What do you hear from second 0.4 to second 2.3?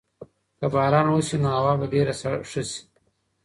که باران وسي نو هوا به ډېره